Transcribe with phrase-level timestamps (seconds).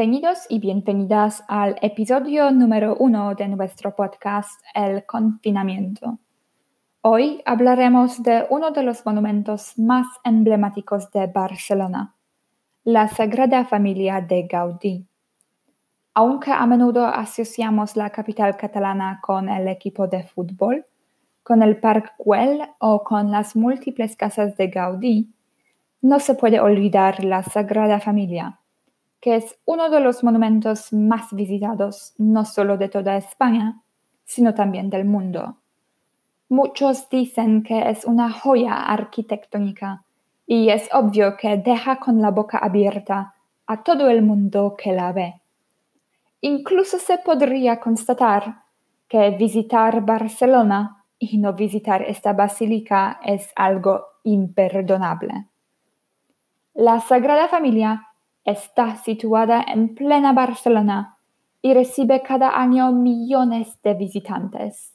[0.00, 6.18] Bienvenidos y bienvenidas al episodio número uno de nuestro podcast El confinamiento.
[7.02, 12.14] Hoy hablaremos de uno de los monumentos más emblemáticos de Barcelona,
[12.82, 15.06] la Sagrada Familia de Gaudí.
[16.14, 20.86] Aunque a menudo asociamos la capital catalana con el equipo de fútbol,
[21.42, 25.28] con el Parc Güell o con las múltiples casas de Gaudí,
[26.00, 28.60] no se puede olvidar la Sagrada Familia
[29.20, 33.82] que es uno de los monumentos más visitados no solo de toda España,
[34.24, 35.56] sino también del mundo.
[36.48, 40.04] Muchos dicen que es una joya arquitectónica
[40.46, 43.34] y es obvio que deja con la boca abierta
[43.66, 45.40] a todo el mundo que la ve.
[46.40, 48.62] Incluso se podría constatar
[49.06, 55.46] que visitar Barcelona y no visitar esta basílica es algo imperdonable.
[56.74, 58.09] La Sagrada Familia
[58.50, 61.16] Está situada en plena Barcelona
[61.62, 64.92] y recibe cada año millones de visitantes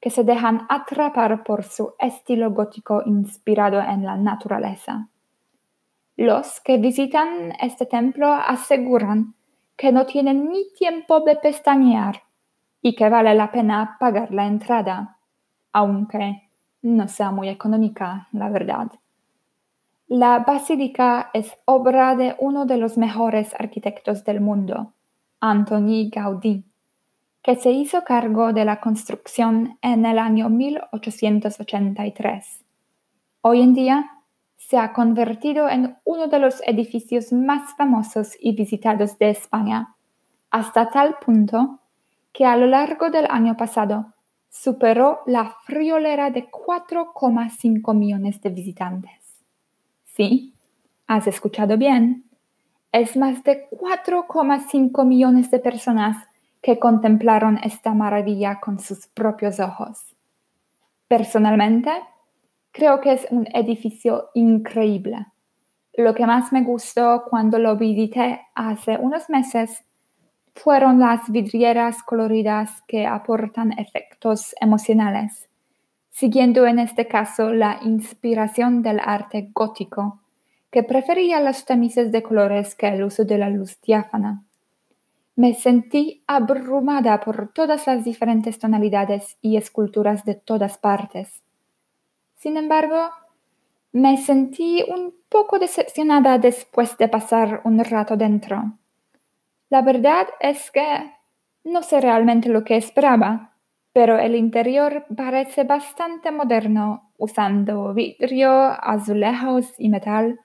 [0.00, 5.08] que se dejan atrapar por su estilo gótico inspirado en la naturaleza.
[6.16, 9.36] Los que visitan este templo aseguran
[9.76, 12.22] que no tienen ni tiempo de pestañear
[12.82, 15.18] y que vale la pena pagar la entrada,
[15.72, 16.50] aunque
[16.82, 18.88] no sea muy económica, la verdad.
[20.08, 24.92] La basílica es obra de uno de los mejores arquitectos del mundo,
[25.40, 26.64] Antoni Gaudí,
[27.42, 32.64] que se hizo cargo de la construcción en el año 1883.
[33.40, 34.22] Hoy en día
[34.56, 39.96] se ha convertido en uno de los edificios más famosos y visitados de España,
[40.52, 41.80] hasta tal punto
[42.32, 44.14] que a lo largo del año pasado
[44.48, 49.25] superó la friolera de 4,5 millones de visitantes.
[50.16, 50.54] Sí,
[51.06, 52.24] has escuchado bien.
[52.90, 56.26] Es más de 4,5 millones de personas
[56.62, 60.16] que contemplaron esta maravilla con sus propios ojos.
[61.06, 61.90] Personalmente,
[62.72, 65.26] creo que es un edificio increíble.
[65.92, 69.84] Lo que más me gustó cuando lo visité hace unos meses
[70.54, 75.45] fueron las vidrieras coloridas que aportan efectos emocionales
[76.16, 80.22] siguiendo en este caso la inspiración del arte gótico,
[80.70, 84.42] que prefería las tamices de colores que el uso de la luz diáfana.
[85.34, 91.42] Me sentí abrumada por todas las diferentes tonalidades y esculturas de todas partes.
[92.36, 93.10] Sin embargo,
[93.92, 98.72] me sentí un poco decepcionada después de pasar un rato dentro.
[99.68, 101.12] La verdad es que
[101.64, 103.55] no sé realmente lo que esperaba
[103.96, 110.38] pero el interior parece bastante moderno, usando vidrio, azulejos y metal,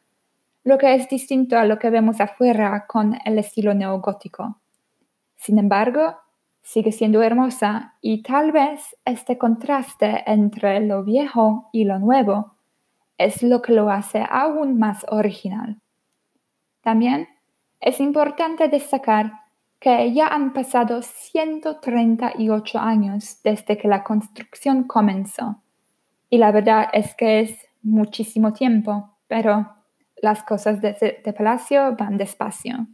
[0.64, 4.62] lo que es distinto a lo que vemos afuera con el estilo neogótico.
[5.36, 6.16] Sin embargo,
[6.62, 12.56] sigue siendo hermosa y tal vez este contraste entre lo viejo y lo nuevo
[13.18, 15.82] es lo que lo hace aún más original.
[16.80, 17.28] También
[17.82, 19.41] es importante destacar
[19.82, 25.64] que ya han pasado 138 años desde que la construcción comenzó.
[26.30, 29.74] Y la verdad es que es muchísimo tiempo, pero
[30.22, 32.86] las cosas de, de Palacio van despacio.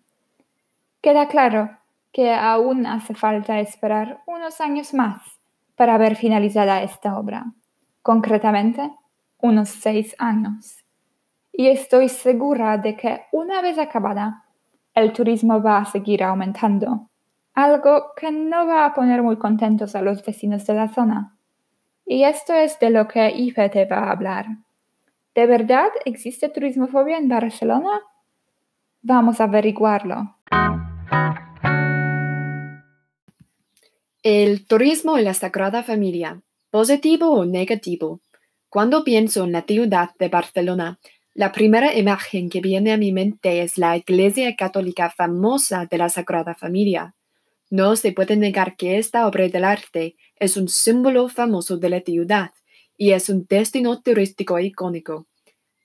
[1.02, 1.78] Queda claro
[2.14, 5.22] que aún hace falta esperar unos años más
[5.76, 7.52] para ver finalizada esta obra,
[8.02, 8.94] concretamente
[9.40, 10.86] unos seis años.
[11.52, 14.47] Y estoy segura de que una vez acabada,
[14.98, 17.08] el turismo va a seguir aumentando,
[17.54, 21.38] algo que no va a poner muy contentos a los vecinos de la zona.
[22.04, 24.48] Y esto es de lo que IFE te va a hablar.
[25.36, 28.02] ¿De verdad existe turismofobia en Barcelona?
[29.04, 30.36] Vamos a averiguarlo.
[34.24, 36.42] El turismo en la Sagrada Familia,
[36.72, 38.22] positivo o negativo.
[38.68, 40.98] Cuando pienso en la ciudad de Barcelona,
[41.38, 46.10] la primera imagen que viene a mi mente es la iglesia católica famosa de la
[46.10, 47.14] Sagrada Familia.
[47.70, 52.02] No se puede negar que esta obra del arte es un símbolo famoso de la
[52.02, 52.50] ciudad
[52.98, 55.28] y es un destino turístico icónico.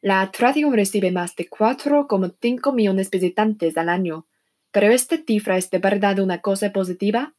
[0.00, 4.26] La atracción recibe más de 4,5 millones de visitantes al año,
[4.70, 7.34] pero esta cifra es de verdad una cosa positiva.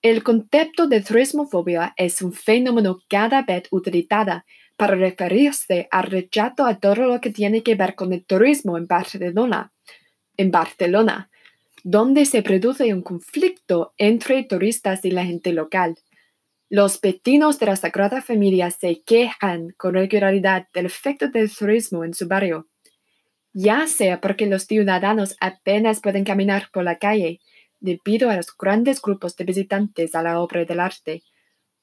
[0.00, 4.42] El concepto de turismofobia es un fenómeno cada vez utilizado
[4.76, 8.86] para referirse al rechazo a todo lo que tiene que ver con el turismo en
[10.50, 11.30] Barcelona,
[11.84, 15.96] donde se produce un conflicto entre turistas y la gente local.
[16.70, 22.14] Los vecinos de la Sagrada Familia se quejan con regularidad del efecto del turismo en
[22.14, 22.68] su barrio.
[23.56, 27.38] ya sea porque los ciudadanos apenas pueden caminar por la calle
[27.78, 31.22] debido a los grandes grupos de visitantes a la obra del arte,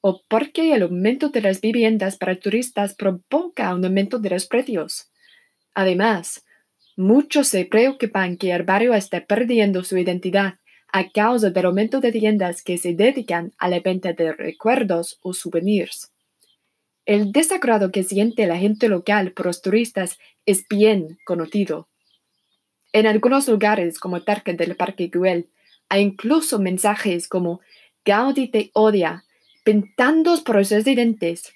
[0.02, 5.10] o porque el aumento de las viviendas para turistas provoca un aumento de los precios.
[5.74, 6.44] Además,
[6.96, 10.56] muchos se preocupan que el barrio esté perdiendo su identidad
[10.92, 15.32] a causa del aumento de tiendas que se dedican a la venta de recuerdos o
[15.32, 16.12] souvenirs.
[17.06, 21.88] El desagrado que siente la gente local por los turistas es bien conocido.
[22.92, 25.48] En algunos lugares, como cerca del Parque Güell,
[25.88, 27.60] hay incluso mensajes como
[28.04, 29.24] Gaudí te odia
[29.64, 31.52] pintando por los residentes.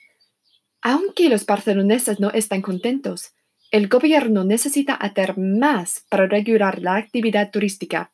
[0.82, 3.32] Aunque los barceloneses no están contentos,
[3.70, 8.12] el gobierno necesita hacer más para regular la actividad turística.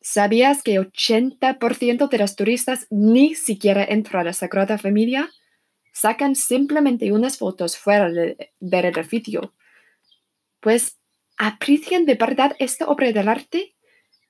[0.00, 5.30] ¿Sabías que 80% de los turistas ni siquiera entran a la Sagrada Familia?
[5.92, 9.54] Sacan simplemente unas fotos fuera del edificio.
[10.60, 10.98] Pues,
[11.38, 13.76] ¿aprecian de verdad esta obra del arte?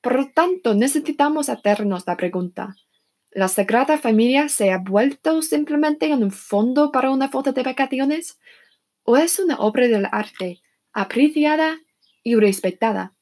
[0.00, 2.76] Por lo tanto, necesitamos hacernos la pregunta.
[3.34, 8.38] ¿La Sagrada Familia se ha vuelto simplemente en un fondo para una foto de vacaciones?
[9.02, 10.60] ¿O es una obra del arte
[10.92, 11.80] apreciada
[12.22, 13.16] y respetada?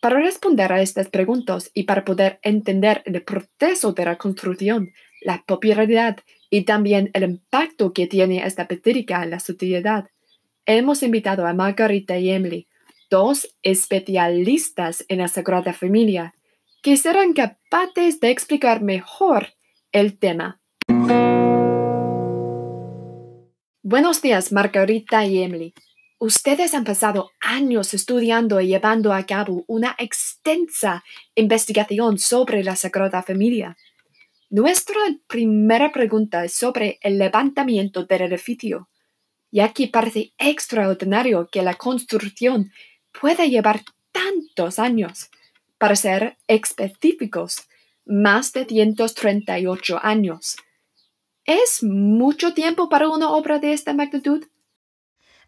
[0.00, 4.90] Para responder a estas preguntas y para poder entender el proceso de la construcción,
[5.20, 6.16] la popularidad
[6.48, 10.08] y también el impacto que tiene esta basílica en la sociedad,
[10.64, 12.68] hemos invitado a Margarita y Emily,
[13.10, 16.32] dos especialistas en la Sagrada Familia,
[16.82, 19.48] que serán capaces de explicar mejor
[19.92, 20.60] el tema.
[23.82, 25.74] Buenos días, Margarita y Emily.
[26.18, 31.02] Ustedes han pasado años estudiando y llevando a cabo una extensa
[31.34, 33.76] investigación sobre la Sagrada Familia.
[34.50, 38.88] Nuestra primera pregunta es sobre el levantamiento del edificio,
[39.50, 42.70] ya que parece extraordinario que la construcción
[43.18, 45.30] pueda llevar tantos años.
[45.80, 47.66] Para ser específicos,
[48.04, 50.56] más de 138 años.
[51.46, 54.46] ¿Es mucho tiempo para una obra de esta magnitud?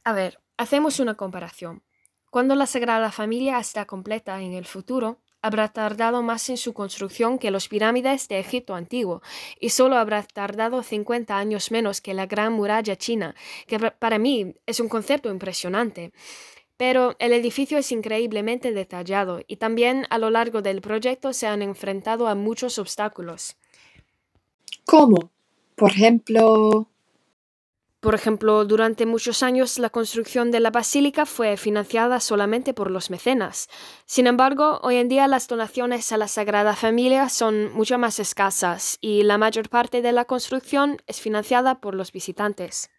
[0.04, 1.82] A ver, hacemos una comparación.
[2.30, 7.38] Cuando la Sagrada Familia está completa en el futuro, habrá tardado más en su construcción
[7.38, 9.20] que los pirámides de Egipto antiguo,
[9.60, 13.34] y solo habrá tardado 50 años menos que la Gran Muralla China,
[13.66, 16.14] que para mí es un concepto impresionante.
[16.76, 21.62] Pero el edificio es increíblemente detallado y también a lo largo del proyecto se han
[21.62, 23.56] enfrentado a muchos obstáculos.
[24.84, 25.30] ¿Cómo?
[25.76, 26.88] Por ejemplo...
[28.00, 33.10] Por ejemplo, durante muchos años la construcción de la basílica fue financiada solamente por los
[33.10, 33.68] mecenas.
[34.06, 38.98] Sin embargo, hoy en día las donaciones a la Sagrada Familia son mucho más escasas
[39.00, 42.90] y la mayor parte de la construcción es financiada por los visitantes.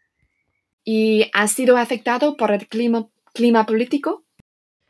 [0.85, 4.23] ¿Y ha sido afectado por el clima clima político?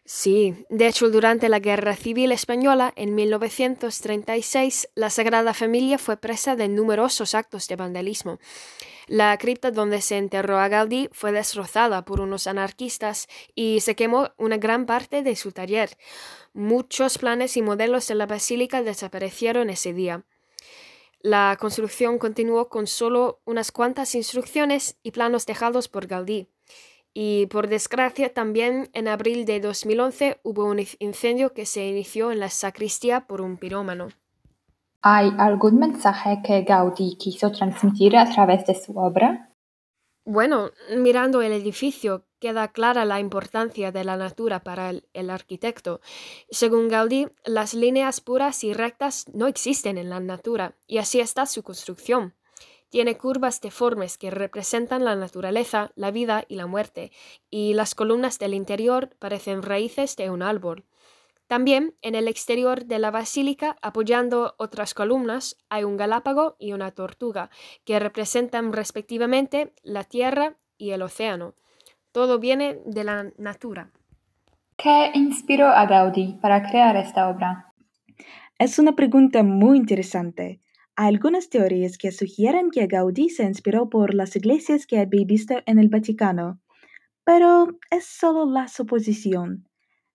[0.05, 6.57] Sí, de hecho durante la Guerra Civil Española en 1936 la Sagrada Familia fue presa
[6.57, 8.37] de numerosos actos de vandalismo.
[9.07, 14.31] La cripta donde se enterró a Gaudí fue destrozada por unos anarquistas y se quemó
[14.37, 15.97] una gran parte de su taller.
[16.53, 20.25] Muchos planes y modelos de la basílica desaparecieron ese día.
[21.21, 26.49] La construcción continuó con solo unas cuantas instrucciones y planos dejados por Gaudí.
[27.13, 32.39] Y por desgracia también en abril de 2011 hubo un incendio que se inició en
[32.39, 34.09] la sacristía por un pirómano.
[35.01, 39.49] ¿Hay algún mensaje que Gaudí quiso transmitir a través de su obra?
[40.25, 45.99] Bueno, mirando el edificio queda clara la importancia de la natura para el, el, arquitecto.
[46.49, 51.45] Según Gaudí, las líneas puras y rectas no existen en la natura, y así está
[51.45, 52.33] su construcción.
[52.93, 57.11] Tiene curvas deformes que representan la naturaleza, la vida y la muerte,
[57.49, 60.85] y las columnas del interior parecen raíces de un árbol.
[61.47, 66.91] También en el exterior de la basílica, apoyando otras columnas, hay un galápago y una
[66.91, 67.49] tortuga,
[67.83, 71.55] que representan respectivamente la tierra y el océano.
[72.11, 73.89] Todo viene de la natura.
[74.77, 77.73] ¿Qué inspiró a Gaudí para crear esta obra?
[78.59, 80.59] Es una pregunta muy interesante.
[80.95, 85.55] Hay algunas teorías que sugieren que Gaudí se inspiró por las iglesias que había visto
[85.65, 86.59] en el Vaticano,
[87.23, 89.67] pero es solo la suposición.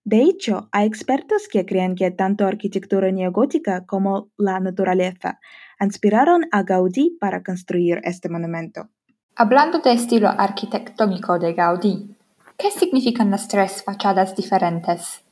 [0.04, 5.40] De hecho, hay expertos que creen que tanto arquitectura neogótica como la naturaleza
[5.80, 8.88] inspiraron a Gaudí para construir este monumento.
[9.34, 12.16] Hablando de estilo arquitectónico de Gaudí,
[12.56, 15.24] ¿qué significan las tres fachadas diferentes?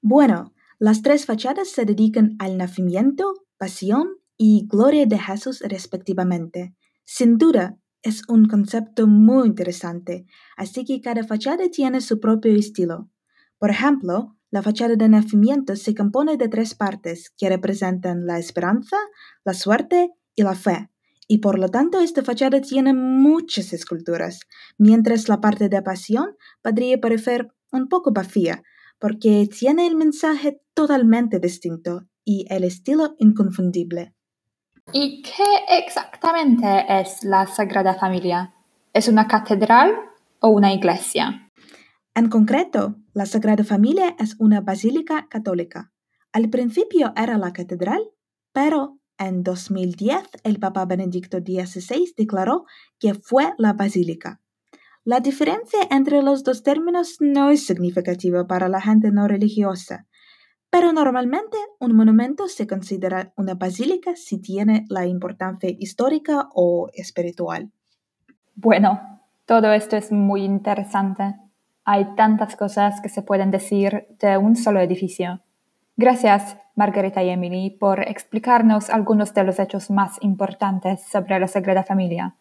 [0.00, 6.74] Bueno, las tres fachadas se dedican al nacimiento, pasión y gloria de Jesús respectivamente.
[7.04, 10.26] Sin duda, Es un concepto muy interesante,
[10.58, 13.08] así que cada fachada tiene su propio estilo.
[13.58, 18.98] Por ejemplo, la fachada de nacimiento se compone de tres partes que representan la esperanza,
[19.42, 20.90] la suerte y la fe,
[21.28, 24.40] y por lo tanto esta fachada tiene muchas esculturas,
[24.76, 28.62] mientras la parte de pasión podría parecer un poco vacía,
[28.98, 34.14] porque tiene el mensaje totalmente distinto y el estilo inconfundible.
[34.92, 38.54] ¿Y qué exactamente es la Sagrada Familia?
[38.92, 39.94] ¿Es una catedral
[40.40, 41.50] o una iglesia?
[42.14, 45.90] En concreto, la Sagrada Familia es una basílica católica.
[46.32, 48.02] Al principio era la catedral,
[48.52, 52.64] pero en 2010 el Papa Benedicto XVI declaró
[53.00, 54.40] que fue la basílica.
[55.02, 60.06] La diferencia entre los dos términos no es significativa para la gente no religiosa,
[60.74, 67.70] pero normalmente un monumento se considera una basílica si tiene la importancia histórica o espiritual.
[68.56, 69.00] Bueno,
[69.46, 71.36] todo esto es muy interesante.
[71.84, 75.42] Hay tantas cosas que se pueden decir de un solo edificio.
[75.96, 81.84] Gracias, Margarita y Emily, por explicarnos algunos de los hechos más importantes sobre la Sagrada
[81.84, 82.34] Familia.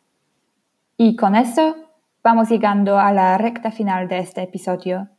[0.97, 1.75] Y con esto
[2.23, 5.09] vamos llegando a la recta final de este episodio.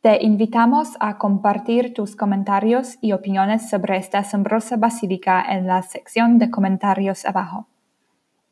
[0.00, 6.38] Te invitamos a compartir tus comentarios y opiniones sobre esta asombrosa basílica en la sección
[6.38, 7.66] de comentarios abajo.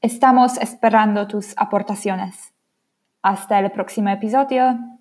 [0.00, 2.52] Estamos esperando tus aportaciones.
[3.22, 4.95] Hasta el próximo episodio.